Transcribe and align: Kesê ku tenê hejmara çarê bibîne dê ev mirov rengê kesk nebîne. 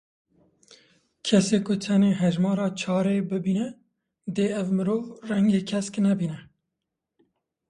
Kesê 1.25 1.57
ku 1.65 1.73
tenê 1.83 2.11
hejmara 2.21 2.67
çarê 2.79 3.17
bibîne 3.29 3.67
dê 4.35 4.47
ev 4.61 4.67
mirov 4.75 5.03
rengê 5.29 5.61
kesk 5.69 5.93
nebîne. 6.05 6.39